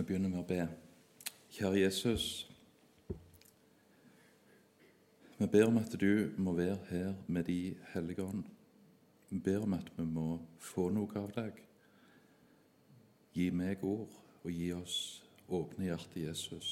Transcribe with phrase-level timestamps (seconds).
[0.00, 0.62] Vi begynner med å be.
[1.52, 2.26] Kjære Jesus.
[5.36, 8.46] Vi ber om at du må være her med De hellige ånd.
[9.28, 11.58] Vi ber om at vi må få noe av deg.
[13.36, 14.96] Gi meg ord, og gi oss
[15.52, 16.70] åpne hjerte, Jesus.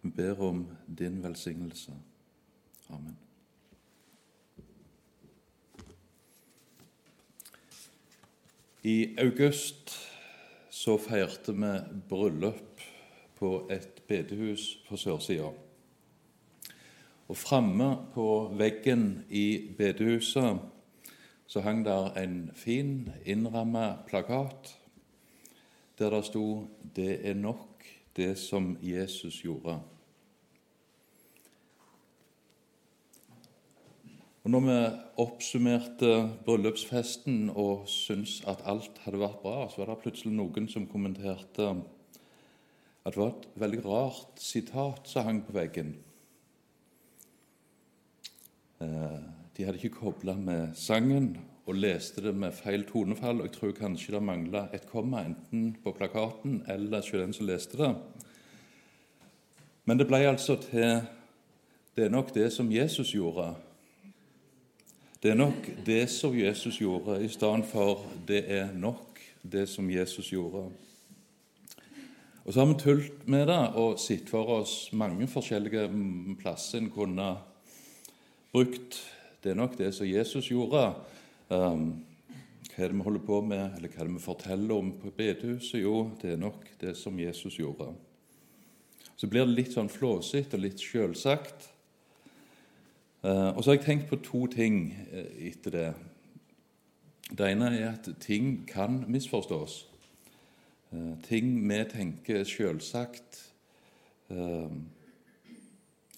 [0.00, 1.92] Vi ber om din velsignelse.
[2.88, 3.20] Amen.
[8.84, 10.13] I august
[10.84, 11.72] så feirte vi
[12.08, 12.82] bryllup
[13.38, 15.48] på et bedehus på sørsida.
[17.28, 18.26] Og framme på
[18.58, 20.60] veggen i bedehuset
[21.48, 24.74] så hang der en fin, innramma plakat
[25.98, 27.84] der det sto 'Det er nok,
[28.16, 29.80] det som Jesus gjorde'.
[34.44, 34.78] Og når vi
[35.24, 36.08] oppsummerte
[36.44, 41.70] bryllupsfesten og syntes at alt hadde vært bra, så var det plutselig noen som kommenterte
[43.04, 45.94] at det var et veldig rart sitat som hang på veggen.
[48.84, 49.18] Eh,
[49.56, 53.40] de hadde ikke kobla med sangen og leste det med feil tonefall.
[53.40, 57.46] og Jeg tror kanskje det mangla et komma enten på plakaten eller hos den som
[57.48, 57.94] leste det.
[59.84, 61.00] Men det ble altså til
[61.96, 63.54] 'Det er nok det som Jesus gjorde'.
[65.24, 69.20] Det er nok det som Jesus gjorde, i stedet for 'det er nok
[69.52, 70.70] det som Jesus gjorde'.
[72.44, 75.88] Og Så har vi tult med det og sett for oss mange forskjellige
[76.40, 77.38] plasser en kunne
[78.52, 80.94] brukt 'det er nok det som Jesus gjorde'.
[81.50, 82.04] Um,
[82.76, 85.10] hva er det vi holder på med, eller hva er det vi forteller om på
[85.10, 85.82] bedehuset?
[85.82, 87.94] Jo, det er nok det som Jesus gjorde.
[89.16, 91.73] Så blir det litt sånn flåsete og litt sjølsagt.
[93.24, 95.90] Eh, og så har jeg tenkt på to ting eh, etter det.
[97.32, 99.78] Det ene er at ting kan misforstås.
[100.92, 103.40] Eh, ting vi tenker er selvsagt,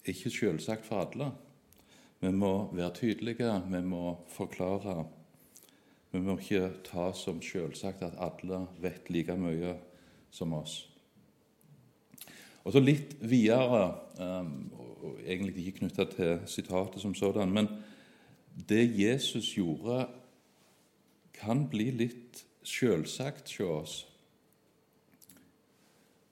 [0.07, 1.31] ikke selvsagt for alle.
[2.19, 5.05] Vi må være tydelige, vi må forklare.
[6.11, 9.75] Vi må ikke ta som selvsagt at alle vet like mye
[10.31, 10.79] som oss.
[12.63, 13.91] Og så litt videre,
[15.03, 17.67] og egentlig ikke knytta til sitatet som sådan, men
[18.69, 20.07] det Jesus gjorde,
[21.33, 23.97] kan bli litt sjølsagt hos oss.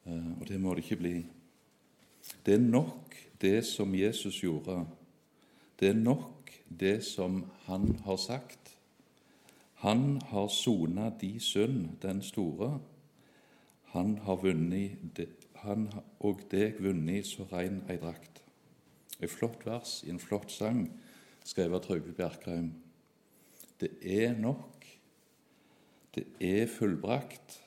[0.06, 1.16] Eh, og det må det ikke bli.
[2.46, 4.86] Det er nok det som Jesus gjorde.
[5.80, 8.72] Det er nok det som han har sagt.
[9.86, 12.80] Han har sona de synd, den store.
[13.94, 15.28] Han har vunnet
[15.66, 15.90] han
[16.20, 18.35] og deg vunnet så rein ei drakt.
[19.22, 20.88] Et flott vers i en flott sang
[21.46, 22.72] skrevet av Trygve Bjerkreim.
[23.80, 24.86] Det er nok.
[26.16, 27.60] Det er fullbrakt.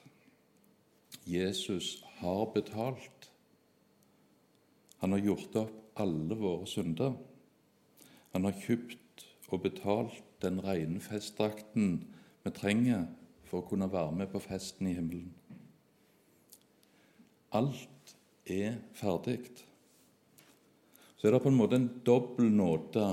[1.29, 3.31] Jesus har betalt.
[4.99, 7.15] Han har gjort opp alle våre synder.
[8.33, 12.03] Han har kjøpt og betalt den rene festdrakten
[12.45, 13.07] vi trenger
[13.49, 15.33] for å kunne være med på festen i himmelen.
[17.57, 19.68] Alt er ferdig
[21.19, 23.06] så er det på en måte en dobbel nåde.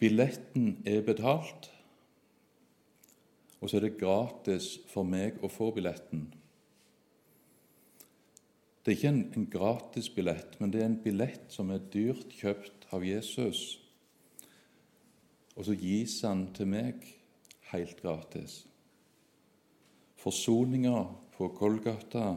[0.00, 1.70] Billetten er betalt,
[3.60, 6.26] og så er det gratis for meg å få billetten.
[8.84, 12.34] Det er ikke en, en gratis billett, men det er en billett som er dyrt
[12.36, 13.62] kjøpt av Jesus.
[15.56, 17.06] Og så gis han til meg
[17.70, 18.66] helt gratis.
[20.20, 20.98] Forsoninga
[21.38, 22.34] på Golgata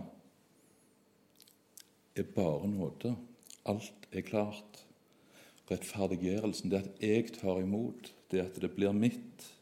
[2.20, 3.16] er bare nåde.
[3.66, 4.84] Alt er klart.
[5.72, 9.54] Rettferdiggjørelsen, det at jeg tar imot, det at det blir mitt,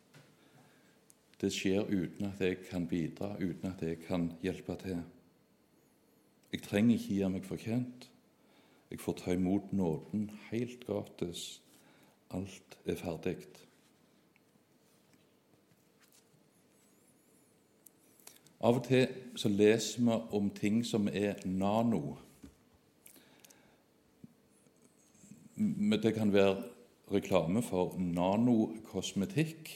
[1.42, 5.02] det skjer uten at jeg kan bidra, uten at jeg kan hjelpe til.
[6.52, 8.10] Jeg trenger ikke gi meg fortjent.
[8.92, 11.60] Jeg får ta imot nåden helt gratis.
[12.32, 13.36] Alt er ferdig.
[18.66, 22.16] Av og til så leser vi om ting som er nano.
[25.56, 26.56] Det kan være
[27.12, 29.70] reklame for nanokosmetikk,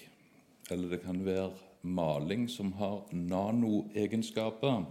[0.71, 4.83] eller det kan være maling som har nanoegenskaper.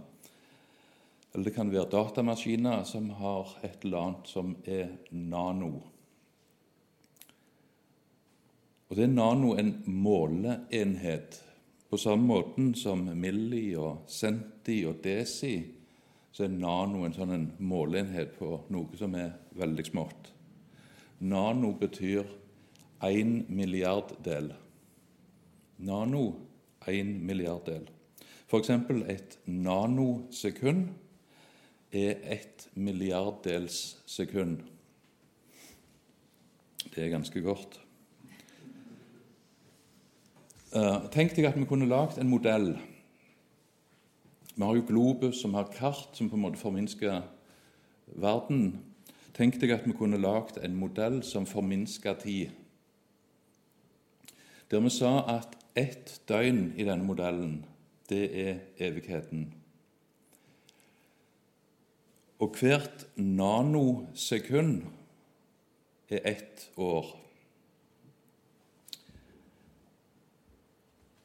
[1.33, 5.75] Eller det kan være datamaskiner som har et eller annet som er nano.
[8.89, 11.43] Og Det er nano en måleenhet.
[11.89, 15.61] På samme måten som milli og centi og desi,
[16.31, 20.33] så er nano en sånn en måleenhet på noe som er veldig smått.
[21.19, 22.25] Nano betyr
[23.03, 24.53] én milliarddel.
[25.77, 26.35] Nano
[26.87, 27.89] en milliarddel.
[28.47, 28.69] F.eks.
[28.69, 30.89] et nanosekund
[31.91, 34.63] er ett milliarddels sekund.
[36.95, 37.79] Det er ganske godt.
[40.69, 42.71] Uh, tenk deg at vi kunne lagd en modell.
[44.55, 47.21] Vi har jo Globus, som har kart som på en måte forminsker
[48.19, 48.88] verden.
[49.33, 52.49] Tenk deg at vi kunne lagd en modell som forminsker tid.
[54.71, 57.63] Der vi sa at ett døgn i denne modellen,
[58.09, 59.47] det er evigheten.
[62.39, 64.83] Og hvert nanosekund
[66.09, 67.09] er ett år.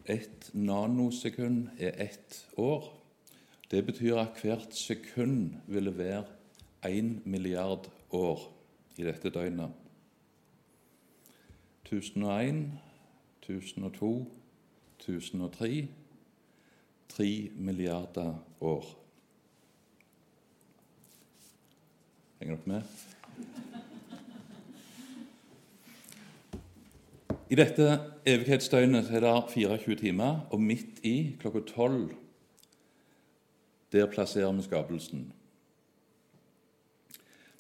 [0.05, 2.91] Ett nanosekund er ett år.
[3.71, 6.25] Det betyr at hvert sekund ville være
[6.89, 8.47] én milliard år
[8.97, 9.71] i dette døgnet.
[11.85, 12.73] 1001,
[13.43, 14.27] 1002,
[14.99, 15.89] 1003
[17.09, 18.85] 3 milliarder år.
[22.39, 22.83] Henger dere med?
[27.51, 32.15] I dette evighetsdøgnet er det 24 timer, og midt i, klokka 12,
[33.93, 35.33] der plasserer vi skapelsen.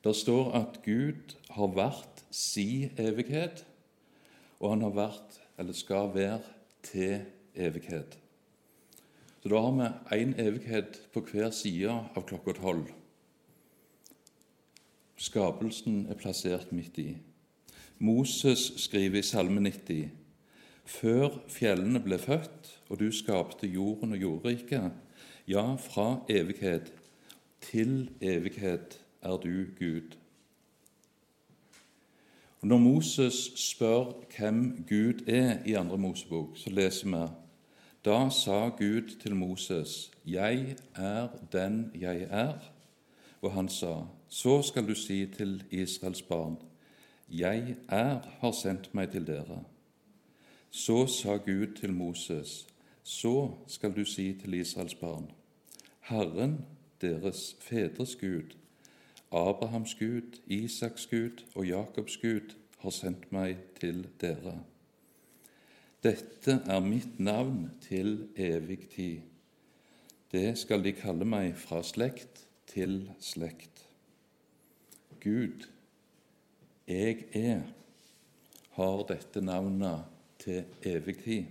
[0.04, 3.62] Det står at Gud har vært si evighet,
[4.60, 6.42] og han har vært, eller skal være,
[6.84, 7.22] til
[7.56, 8.18] evighet.
[9.40, 12.90] Så da har vi én evighet på hver side av klokka tolv.
[15.16, 17.14] Skapelsen er plassert midt i.
[17.98, 20.10] Moses skriver i Salme 90.:
[20.84, 24.92] Før fjellene ble født, og du skapte jorden og jordriket,
[25.48, 26.92] ja, fra evighet
[27.60, 30.16] til evighet er du Gud.
[32.60, 37.32] Og Når Moses spør hvem Gud er i andre Mosebok, så leser vi
[38.04, 42.72] da sa Gud til Moses, 'Jeg er den jeg er.'
[43.42, 46.56] Og han sa, 'Så skal du si til Israels barn:"
[47.28, 49.64] 'Jeg er har sendt meg til dere.'
[50.70, 52.66] Så sa Gud til Moses,
[53.04, 55.30] 'Så skal du si til Israels barn:"
[56.00, 56.64] Herren,
[57.00, 58.56] deres fedres Gud,
[59.34, 64.60] Abrahams Gud, Isaks Gud og Jakobs Gud, har sendt meg til dere.
[66.04, 69.24] Dette er mitt navn til evig tid.
[70.32, 73.82] Det skal de kalle meg fra slekt til slekt.
[75.24, 75.66] Gud,
[76.86, 77.64] jeg er,
[78.76, 80.04] har dette navnet
[80.44, 81.44] til evig tid.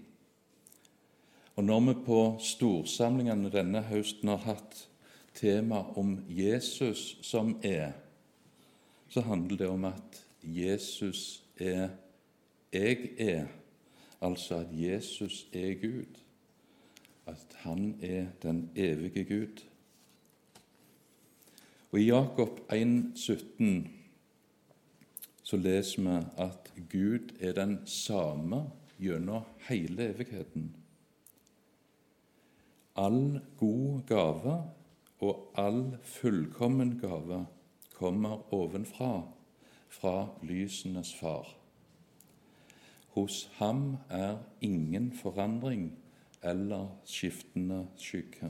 [1.56, 4.88] Og når vi på storsamlingene denne høsten har hatt
[5.34, 7.92] tema om Jesus som er,
[9.10, 11.90] så handler det om at Jesus er
[12.74, 13.46] jeg er
[14.22, 16.20] altså at Jesus er Gud,
[17.26, 19.64] at han er den evige Gud.
[21.92, 23.88] Og I Jakob 1,17
[25.44, 28.64] så leser vi at Gud er den samme
[28.98, 30.76] gjennom hele evigheten.
[32.96, 34.64] All god gave
[35.24, 37.46] og all fullkommen gave
[37.96, 39.22] kommer ovenfra,
[39.90, 41.48] fra lysenes far.
[43.14, 46.00] Hos ham er ingen forandring
[46.44, 48.50] eller skiftende skygge.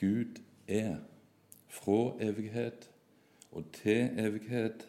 [0.00, 0.96] Gud er
[1.68, 2.90] fra evighet
[3.50, 4.86] og til evighet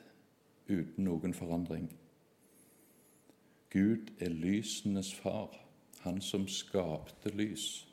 [0.69, 1.89] uten noen forandring.
[3.73, 5.51] Gud er lysenes far,
[5.99, 7.87] han som skapte lys.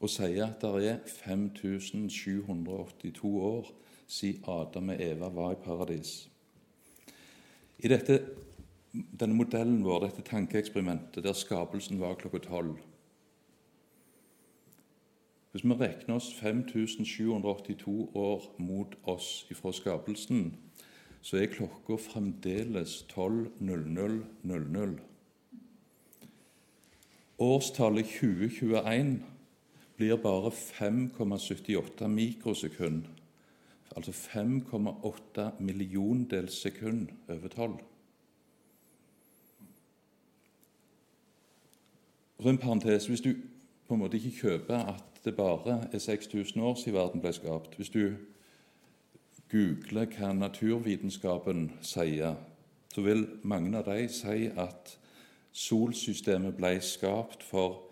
[0.00, 3.66] og sier at det er 5782 år
[4.06, 6.30] siden Adam og Eva var i paradis.
[7.78, 8.20] I dette,
[8.92, 12.76] denne modellen vår, dette tankeeksperimentet, der skapelsen var klokka tolv
[15.52, 20.65] Hvis vi regner oss 5782 år mot oss ifra skapelsen,
[21.26, 24.92] så er klokka fremdeles 12.00.00.
[27.38, 29.24] Årstallet 2021
[29.96, 33.02] blir bare 5,78 mikrosekund
[33.96, 37.78] Altså 5,8 milliondels sekund over 12.
[42.40, 43.34] Så en parentes, Hvis du
[43.88, 47.76] på en måte ikke kjøper at det bare er 6000 år siden verden ble skapt
[47.76, 48.12] Hvis du
[49.50, 52.34] googler hva naturvitenskapen sier,
[52.94, 54.98] så vil mange av de si at
[55.56, 57.82] solsystemet ble skapt for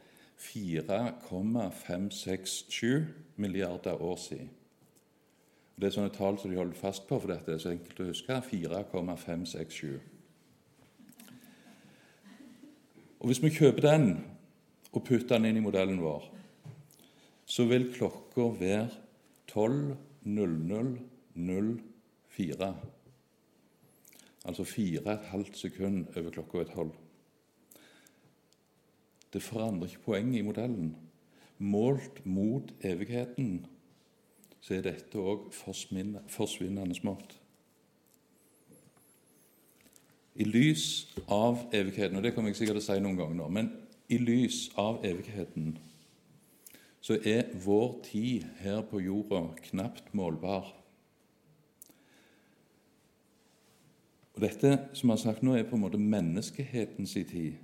[0.41, 3.07] 4,567
[3.37, 4.51] milliarder år siden.
[5.75, 8.11] Det er sånne tall som de holder fast på, for dette er så enkelt å
[8.13, 8.43] huske.
[8.51, 10.01] 4,567.
[13.21, 14.25] Og Hvis vi kjøper den
[14.93, 16.23] og putter den inn i modellen vår,
[17.47, 18.91] så vil klokka være
[21.37, 22.75] 12.00.04.
[24.45, 26.91] Altså 4,5 sekund over klokka et halv.
[29.33, 30.97] Det forandrer ikke poenget i modellen.
[31.59, 33.67] Målt mot evigheten
[34.61, 37.41] så er dette òg forsvinnende smått.
[40.35, 43.49] I lys av evigheten, og det kommer jeg sikkert til å si noen ganger nå,
[43.55, 43.69] men
[44.11, 45.77] i lys av evigheten
[47.05, 50.73] så er vår tid her på jorda knapt målbar.
[54.35, 57.55] Og Dette som jeg har sagt nå, er på en måte menneskehetens tid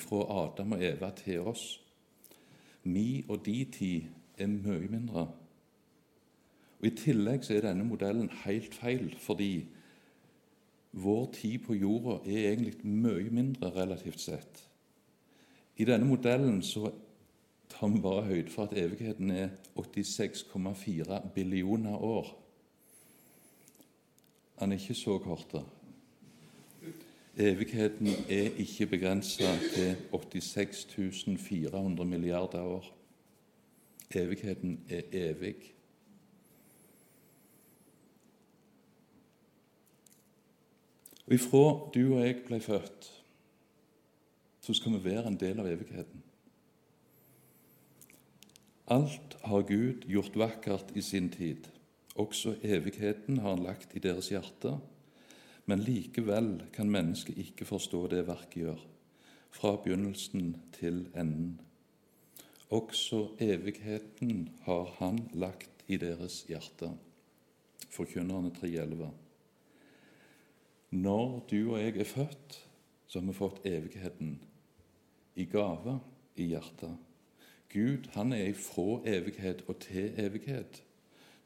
[0.00, 1.64] fra Adam og Eva til oss.
[2.84, 4.06] Mi og de tid
[4.38, 5.28] er mye mindre.
[6.80, 9.66] Og I tillegg så er denne modellen helt feil, fordi
[10.92, 14.64] vår tid på jorda er egentlig mye mindre relativt sett.
[15.76, 16.90] I denne modellen så
[17.68, 22.28] tar vi bare høyde for at evigheten er 86,4 billioner år.
[24.58, 25.56] Han er ikke så kort.
[27.36, 32.96] Evigheten er ikke begrensa til 86 400 milliarder år.
[34.14, 35.74] Evigheten er evig.
[41.26, 43.10] Og Ifra du og jeg ble født,
[44.60, 46.22] så skal vi være en del av evigheten.
[48.86, 51.66] Alt har Gud gjort vakkert i sin tid.
[52.14, 54.78] Også evigheten har han lagt i deres hjerter
[55.66, 58.80] men likevel kan mennesket ikke forstå det verket gjør,
[59.54, 61.60] fra begynnelsen til enden.
[62.70, 66.90] Også evigheten har Han lagt i deres hjerte.
[67.90, 69.10] Forkynnerne 3.11.
[70.90, 72.68] Når du og jeg er født,
[73.06, 74.40] så har vi fått evigheten
[75.36, 76.00] i gave
[76.36, 76.96] i hjertet.
[77.72, 80.82] Gud han er ifra evighet og til evighet.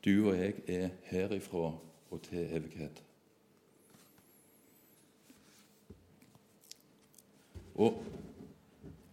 [0.04, 1.78] Du og jeg er herifra
[2.10, 3.02] og til evighet.
[7.78, 8.02] Og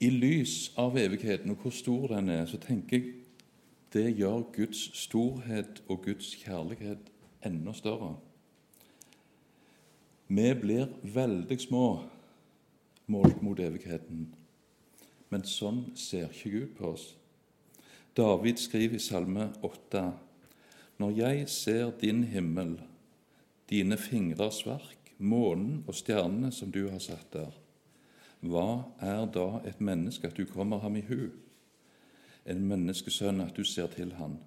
[0.02, 3.14] i lys av evigheten og hvor stor den er, så tenker jeg
[3.96, 7.12] det gjør Guds storhet og Guds kjærlighet
[7.46, 8.16] enda større.
[10.28, 11.86] Vi blir veldig små
[13.08, 14.26] målt mot evigheten,
[15.30, 17.06] men sånn ser ikke Gud på oss.
[18.18, 20.04] David skriver i Salme 8.:
[20.98, 22.80] Når jeg ser din himmel,
[23.70, 27.54] dine fingres verk, månen og stjernene som du har satt der,
[28.42, 31.30] hva er da et menneske at du kommer ham i hu?
[32.46, 34.38] En menneskesønn at du ser til han?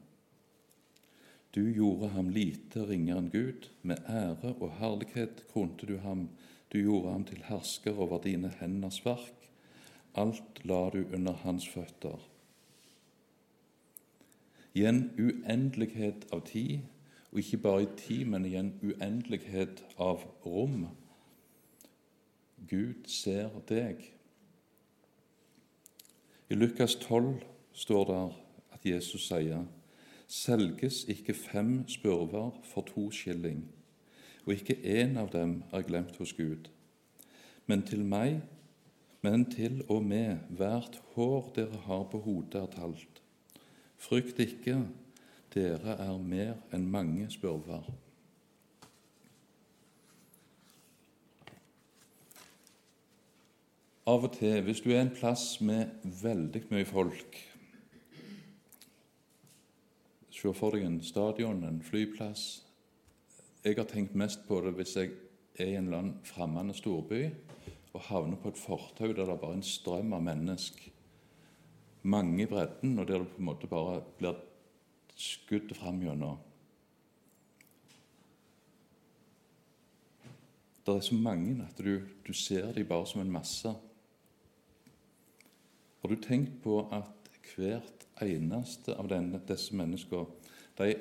[1.54, 3.70] Du gjorde ham lite ringere enn Gud.
[3.82, 6.28] Med ære og herlighet kronte du ham.
[6.72, 9.48] Du gjorde ham til hersker over dine henders verk.
[10.14, 12.20] Alt la du under hans føtter.
[14.74, 16.84] I en uendelighet av tid,
[17.32, 20.86] og ikke bare i tid, men i en uendelighet av rom,
[22.68, 24.02] Gud ser deg.
[26.50, 28.22] I Lukas 12 står det
[28.76, 29.66] at Jesus sier
[30.28, 33.64] selges ikke fem spurver for to skilling,
[34.46, 36.68] og ikke én av dem er glemt hos Gud.
[37.66, 38.42] Men til meg,
[39.24, 43.22] men til og med hvert hår dere har på hodet, er talt.
[43.96, 44.82] Frykt ikke,
[45.54, 47.88] dere er mer enn mange spurver.
[54.08, 57.44] Av og til, hvis du er en plass med veldig mye folk
[60.38, 62.42] Se for deg en stadion, en flyplass.
[63.64, 65.10] Jeg har tenkt mest på det hvis jeg
[65.58, 67.24] er i en eller annen fremmed storby
[67.90, 70.92] og havner på et fortau der det er bare en strøm av mennesker,
[72.06, 74.38] mange i bredden, og der du på en måte bare blir
[75.18, 76.38] skutt fram gjennom.
[80.86, 83.74] Det er så mange at du, du ser dem bare som en masse.
[86.00, 90.26] Har du tenkt på at hvert eneste av denne, disse menneskene,
[90.78, 90.94] de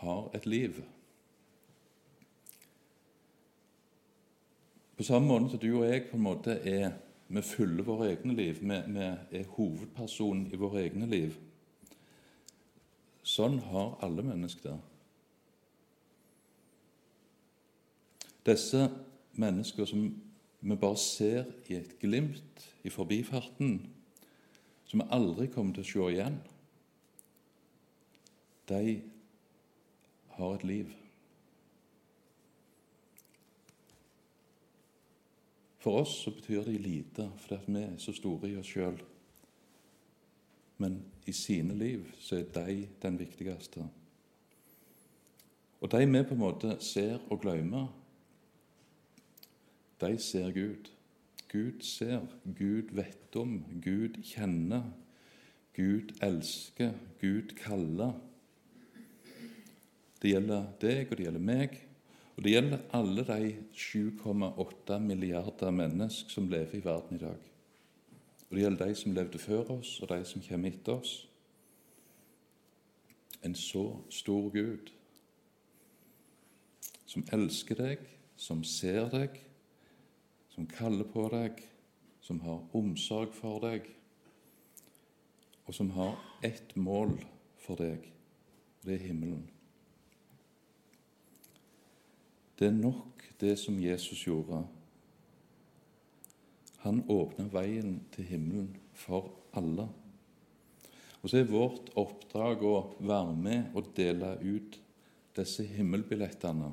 [0.00, 0.82] har et liv?
[4.96, 6.94] På samme måte som du og jeg på en måte er
[7.28, 9.06] vi fyller våre egne liv, vi,
[9.38, 11.34] er hovedpersonen i våre egne liv.
[13.26, 14.76] Sånn har alle mennesker det.
[18.46, 18.84] Disse
[19.34, 20.04] mennesker som
[20.60, 23.80] vi bare ser i et glimt i forbifarten,
[24.86, 26.38] som vi aldri kommer til å se igjen,
[28.66, 29.00] de
[30.36, 30.94] har et liv.
[35.82, 38.98] For oss så betyr det lite, fordi vi er så store i oss sjøl.
[40.82, 43.86] Men i sine liv så er de den viktigste.
[45.80, 47.86] Og de vi på en måte ser og glemmer,
[50.00, 50.90] de ser Gud.
[51.52, 52.26] Gud ser,
[52.58, 54.88] Gud vet om, Gud kjenner,
[55.76, 58.16] Gud elsker, Gud kaller.
[60.22, 61.76] Det gjelder deg, og det gjelder meg,
[62.36, 67.38] og Det gjelder alle de 7,8 milliarder mennesker som lever i verden i dag.
[68.50, 71.28] Og Det gjelder de som levde før oss, og de som kommer etter oss.
[73.42, 74.92] En så stor Gud
[77.06, 77.98] som elsker deg,
[78.36, 79.45] som ser deg,
[80.56, 81.60] som kaller på deg,
[82.24, 83.84] som har omsorg for deg,
[85.66, 87.12] og som har ett mål
[87.60, 88.06] for deg,
[88.86, 89.44] det er himmelen.
[92.56, 94.62] Det er nok, det som Jesus gjorde.
[96.86, 99.90] Han åpna veien til himmelen for alle.
[101.20, 104.80] Og så er vårt oppdrag å være med og dele ut
[105.36, 106.70] disse himmelbillettene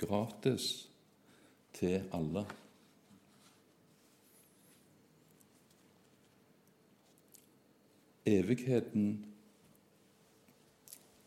[0.00, 0.70] gratis
[1.76, 2.46] til alle.
[8.28, 9.24] Evigheten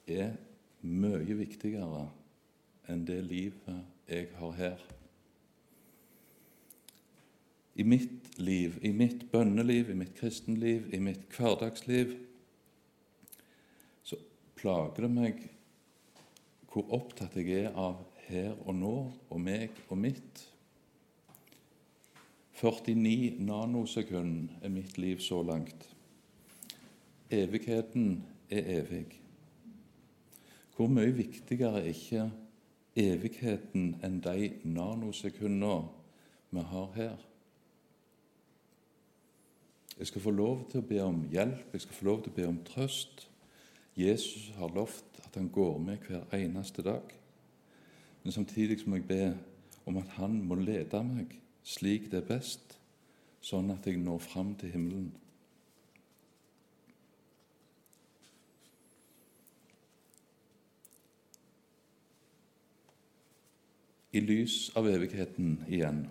[0.07, 0.35] er
[0.85, 2.05] mye viktigere
[2.87, 4.83] enn det livet jeg har her.
[7.75, 12.13] I mitt liv, i mitt bønneliv, i mitt kristenliv, i mitt hverdagsliv,
[14.05, 14.19] så
[14.55, 15.41] plager det meg
[16.71, 18.95] hvor opptatt jeg er av her og nå
[19.29, 20.45] og meg og mitt.
[22.55, 25.94] 49 nanosekund er mitt liv så langt.
[27.31, 29.21] Evigheten er evig.
[30.75, 32.25] Hvor mye viktigere er ikke
[32.95, 35.87] evigheten enn de nanosekunder
[36.51, 37.15] vi har her.
[39.99, 42.35] Jeg skal få lov til å be om hjelp, jeg skal få lov til å
[42.35, 43.27] be om trøst.
[43.95, 47.15] Jesus har lovt at han går med hver eneste dag.
[48.23, 49.37] Men samtidig må jeg be
[49.85, 52.75] om at han må lede meg slik det er best,
[53.41, 55.07] sånn at jeg når fram til himmelen.
[64.15, 66.05] I lys av evigheten igjen.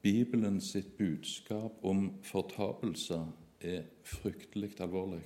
[0.00, 3.18] Bibelen sitt budskap om fortapelse
[3.60, 5.20] er fryktelig alvorlig.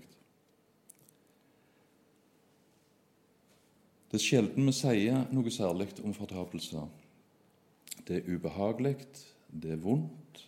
[4.11, 6.83] Det er sjelden vi sier noe særlig om fortapelse.
[8.07, 8.97] Det er ubehagelig,
[9.51, 10.43] det er vondt.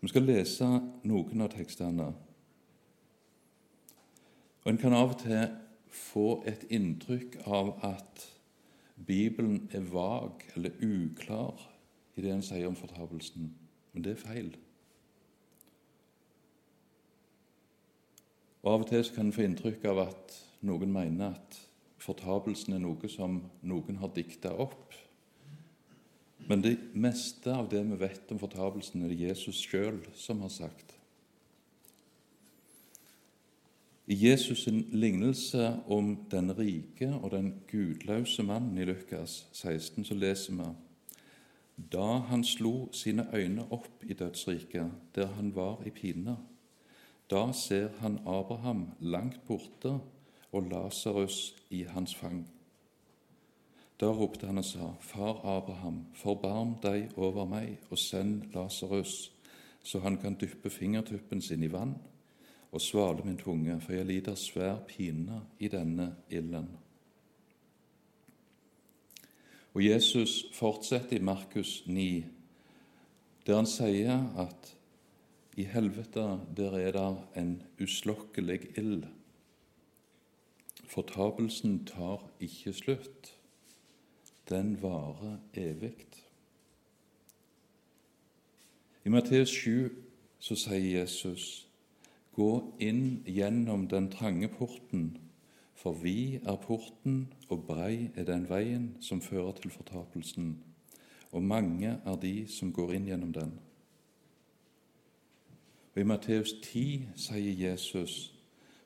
[0.00, 0.68] Vi skal lese
[1.04, 2.10] noen av tekstene.
[4.64, 5.52] Og En kan av og til
[5.88, 8.30] få et inntrykk av at
[8.94, 11.70] Bibelen er vag eller uklar
[12.14, 13.50] i det en sier om fortapelsen.
[13.92, 14.52] Men det er feil.
[18.64, 21.58] Og Av og til kan en få inntrykk av at noen mener at
[22.00, 24.94] fortapelsen er noe som noen har dikta opp.
[26.48, 30.52] Men det meste av det vi vet om fortapelsen, er det Jesus sjøl som har
[30.52, 30.96] sagt.
[34.06, 40.14] I Jesus' sin lignelse om den rike og den gudløse mannen i Lukas 16 så
[40.14, 40.66] leser vi
[41.92, 46.36] da han slo sine øyne opp i dødsriket, der han var i pine,
[47.30, 49.98] da ser han Abraham langt borte
[50.52, 52.46] og Lasarus i hans fang.
[54.00, 59.32] Da ropte han og sa, Far Abraham, forbarm deg over meg og send Lasarus,
[59.82, 61.96] så han kan dyppe fingertuppen sin i vann
[62.74, 66.68] og svale min tunge, for jeg lider svær pine i denne ilden.
[69.74, 72.24] Og Jesus fortsetter i Markus 9,
[73.46, 74.72] der han sier at
[75.56, 76.24] i helvete
[76.56, 79.04] der er det en uslokkelig ild.
[80.86, 83.30] Fortapelsen tar ikke slutt.
[84.50, 85.94] Den varer evig.
[89.04, 89.90] I Matteus 7
[90.38, 91.63] så sier Jesus
[92.34, 95.18] Gå inn gjennom den trange porten,
[95.74, 100.52] For vi er porten, og brei er den veien som fører til fortapelsen,
[101.32, 103.56] og mange er de som går inn gjennom den.
[105.94, 108.34] Og I Matteus 10 sier Jesus,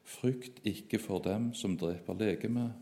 [0.08, 2.72] Frykt ikke for dem som dreper legemet,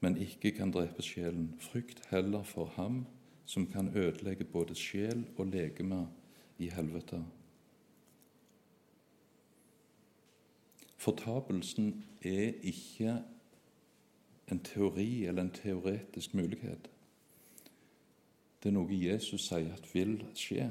[0.00, 1.52] men ikke kan drepe sjelen.
[1.62, 3.04] Frykt heller for ham
[3.46, 6.06] som kan ødelegge både sjel og legeme
[6.58, 7.22] i helvete.
[11.08, 13.22] Fortapelsen er ikke
[14.50, 16.90] en teori eller en teoretisk mulighet.
[18.62, 20.66] Det er noe Jesus sier at vil skje.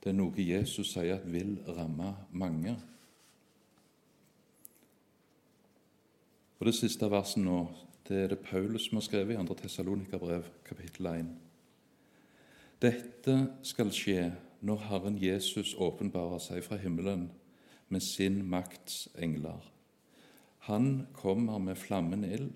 [0.00, 2.72] Det er noe Jesus sier at vil ramme mange.
[6.60, 7.66] Og Det siste verset nå,
[8.08, 9.58] det er det Paulus som har skrevet i 2.
[9.60, 11.28] Tessalonikerbrev, kapittel 1.
[12.80, 14.32] Dette skal skje
[14.64, 17.28] når Herren Jesus åpenbarer seg fra himmelen
[17.90, 19.60] med sin makts engler.
[20.58, 22.50] Han kommer med flammende ild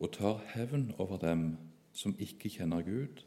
[0.00, 1.56] og tar hevn over dem
[1.92, 3.24] som ikke kjenner Gud,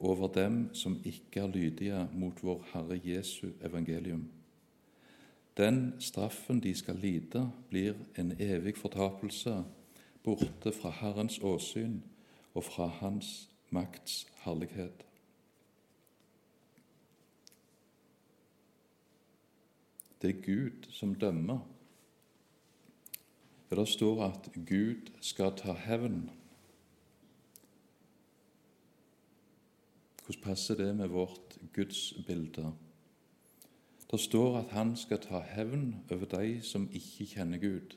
[0.00, 4.28] over dem som ikke er lydige mot vår Herre Jesu evangelium.
[5.56, 9.62] Den straffen de skal lide, blir en evig fortapelse,
[10.22, 12.02] borte fra Herrens åsyn
[12.54, 15.05] og fra Hans makts herlighet.
[20.22, 21.58] Det er Gud som dømmer.
[23.70, 26.30] Ja, Det står at Gud skal ta hevn.
[30.24, 32.72] Hvordan passer det med vårt gudsbilde?
[34.10, 37.96] Det står at han skal ta hevn over de som ikke kjenner Gud.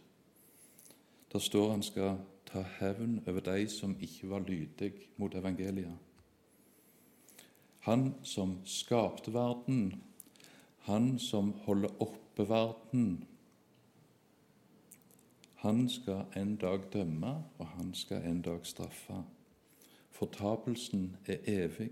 [1.33, 5.97] Det står han skal ta hevn over de som ikke var lydige mot evangeliet.
[7.79, 10.03] Han som skapte verden,
[10.87, 13.25] han som holder oppe verden,
[15.59, 19.23] han skal en dag dømme, og han skal en dag straffe.
[20.11, 21.91] Fortapelsen er evig,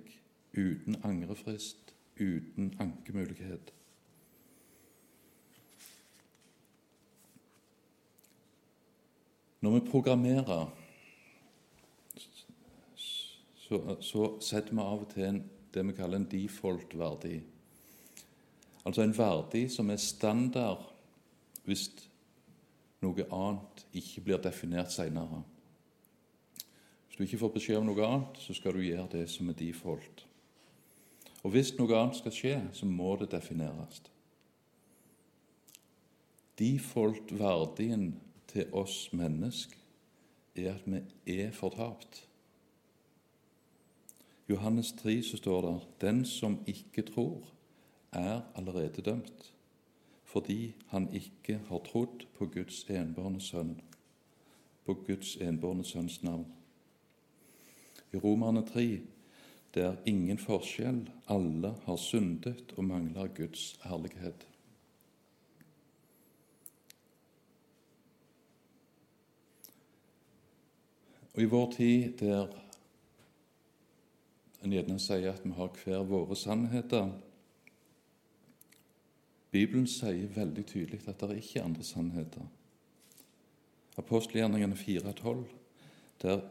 [0.54, 3.74] uten angrefrist, uten ankemulighet.
[9.62, 10.78] Når vi programmerer,
[13.56, 17.42] så, så setter vi av og til en, det vi kaller en default-verdi.
[18.88, 20.86] Altså en verdi som er standard
[21.68, 21.90] hvis
[23.04, 25.42] noe annet ikke blir definert senere.
[27.08, 29.58] Hvis du ikke får beskjed om noe annet, så skal du gjøre det som er
[29.60, 30.24] default.
[31.44, 34.00] Og hvis noe annet skal skje, så må det defineres.
[36.58, 38.16] Default-verdien
[38.48, 39.84] til oss mennesker
[40.56, 41.04] er at vi
[41.36, 42.24] er fortapt.
[44.48, 47.44] Johannes 3 så står det den som ikke tror,
[48.12, 49.54] er allerede dømt,
[50.24, 53.82] fordi han ikke har trodd på Guds enbårne sønn,
[54.86, 56.48] på Guds enbårne sønns navn.
[58.14, 59.00] I Romerne 3
[59.74, 64.48] det er ingen forskjell, alle har syndet og mangler Guds herlighet.
[71.36, 72.48] Og I vår tid der
[74.64, 77.12] en gjerne sier at vi har hver våre sannheter
[79.52, 82.48] Bibelen sier veldig tydelig at det er ikke andre sannheter.
[83.98, 85.46] Apostelgjerningene 4,12
[86.22, 86.44] det er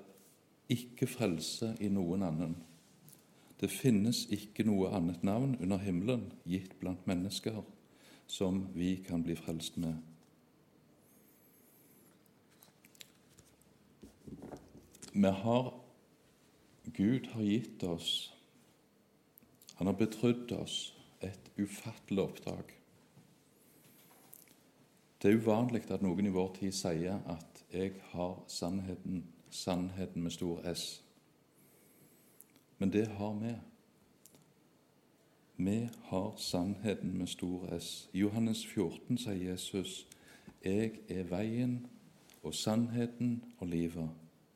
[0.70, 2.56] ikke frelse i noen annen.
[3.61, 7.62] Det finnes ikke noe annet navn under himmelen gitt blant mennesker
[8.30, 9.96] som vi kan bli frelst med.
[15.16, 15.72] Vi har
[16.96, 18.32] Gud har gitt oss
[19.76, 22.70] Han har betrodd oss et ufattelig oppdrag.
[25.22, 30.31] Det er uvanlig at noen i vår tid sier at 'jeg har sannheten', sannheten med
[30.31, 31.02] stor S.
[32.79, 33.55] Men det har vi.
[35.57, 38.11] Vi har sannheten med stor S.
[38.12, 40.07] I Johannes 14 sier Jesus
[40.64, 41.87] 'Jeg er veien
[42.42, 44.09] og sannheten og livet'.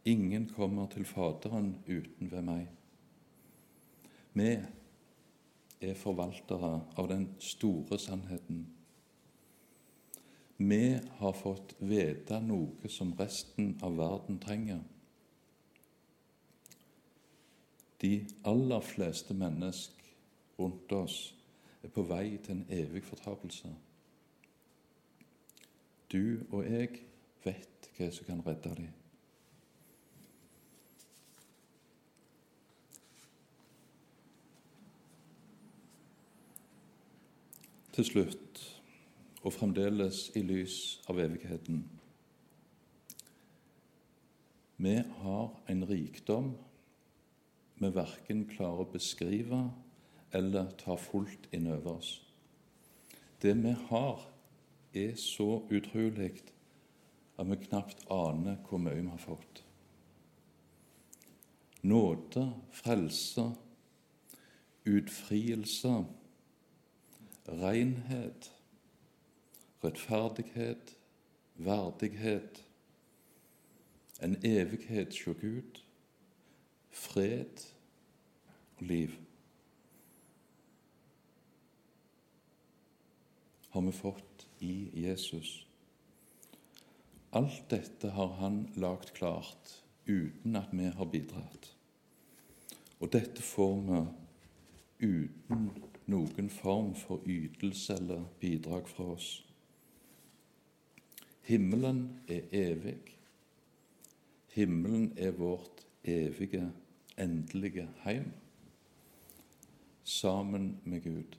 [0.05, 2.69] Ingen kommer til Faderen uten ved meg.
[4.35, 4.59] Vi
[5.81, 8.67] er forvaltere av den store sannheten.
[10.61, 14.83] Vi har fått vite noe som resten av verden trenger.
[18.05, 18.13] De
[18.45, 20.13] aller fleste mennesker
[20.61, 21.19] rundt oss
[21.81, 23.73] er på vei til en evig fortapelse.
[26.13, 27.07] Du og jeg
[27.45, 28.97] vet hva som kan redde dem.
[38.01, 38.61] til slutt,
[39.41, 41.85] og fremdeles i lys av evigheten.
[44.81, 46.55] Vi har en rikdom
[47.81, 49.63] vi verken klarer å beskrive
[50.37, 52.11] eller ta fullt inn over oss.
[53.41, 54.27] Det vi har,
[54.93, 56.33] er så utrolig
[57.39, 59.63] at vi knapt aner hvor mye vi har fått.
[61.89, 63.47] Nåde, frelse,
[64.85, 65.95] utfrielse,
[67.49, 68.51] renhet,
[69.85, 70.97] rettferdighet,
[71.55, 72.65] verdighet,
[74.21, 75.83] en evighet hos Gud,
[76.91, 77.67] fred
[78.77, 79.11] og liv.
[83.71, 85.67] har vi fått i Jesus.
[87.31, 91.69] Alt dette har han lagt klart uten at vi har bidratt.
[92.99, 94.01] Og dette får vi
[95.07, 95.71] uten
[96.11, 99.31] noen form for ytelse eller bidrag fra oss.
[101.51, 103.17] Himmelen er evig.
[104.49, 106.73] Himmelen er vårt evige,
[107.19, 108.33] endelige heim
[110.05, 111.37] sammen med Gud.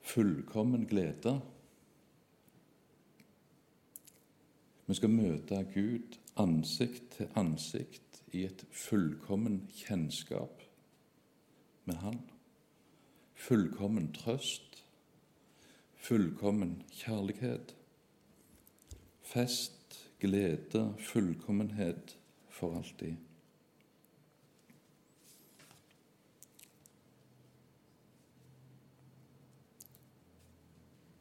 [0.00, 1.40] Fullkommen glede
[4.86, 10.62] Vi skal møte Gud ansikt til ansikt i et fullkommen kjennskap
[11.84, 12.20] med Han.
[13.34, 14.67] Fullkommen trøst,
[15.98, 17.74] fullkommen kjærlighet,
[19.22, 22.16] fest, glede, fullkommenhet
[22.50, 23.16] for alltid.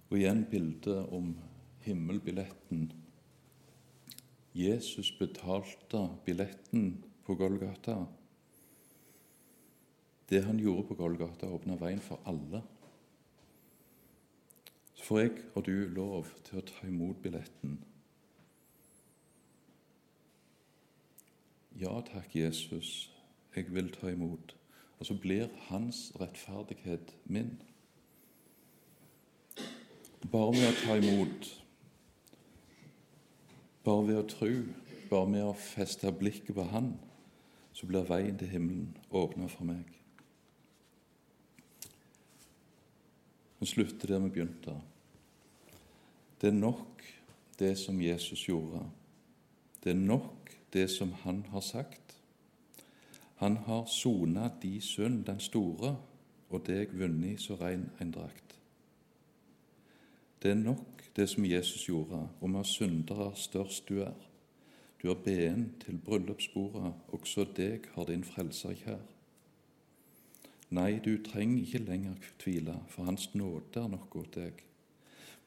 [0.07, 1.33] Og igjen bildet om
[1.83, 2.87] himmelbilletten
[4.57, 8.05] Jesus betalte billetten på Golgata.
[10.29, 12.63] Det han gjorde på Golgata, åpna veien for alle.
[15.07, 17.77] Får jeg og du lov til å ta imot billetten.
[21.79, 23.07] Ja takk, Jesus,
[23.55, 24.55] jeg vil ta imot.
[24.97, 27.53] Og så blir hans rettferdighet min.
[30.27, 31.49] Bare ved å ta imot
[33.87, 34.51] bare ved å tro,
[35.07, 36.91] bare med å feste blikket på Han,
[37.71, 39.85] så blir veien til himmelen åpna for meg.
[43.61, 44.75] Vi slutter der vi begynte.
[46.41, 47.03] Det er nok
[47.59, 48.83] det som Jesus gjorde.
[49.83, 52.17] Det er nok det som han har sagt.
[53.35, 55.97] Han har sona de synd, den store,
[56.49, 58.55] og deg vunnet så rein en drakt.
[60.43, 64.15] Det er nok det som Jesus gjorde, om av syndere størst du er.
[65.01, 69.03] Du har beden til bryllupsbordet, også deg har din frelser kjær.
[70.69, 74.63] Nei, du trenger ikke lenger tvile, for Hans nåde er nok godt deg.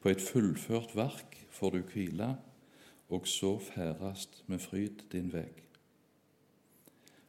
[0.01, 2.35] På et fullført verk får du hvile,
[3.11, 5.61] og så færast med fryd din veg.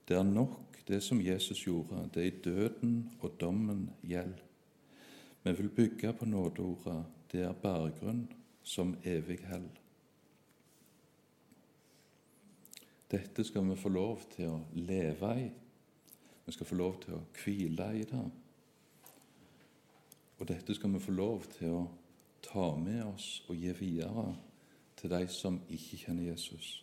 [0.09, 4.35] Det er nok det som Jesus gjorde, det i døden og dommen gjeld.
[5.43, 8.29] Vi vil bygge på nådeordet, det er berggrunn
[8.63, 9.69] som evig hell.
[13.11, 15.49] Dette skal vi få lov til å leve i.
[16.47, 18.23] Vi skal få lov til å hvile i det.
[20.39, 21.83] Og dette skal vi få lov til å
[22.43, 24.37] ta med oss og gi videre
[24.97, 26.82] til de som ikke kjenner Jesus.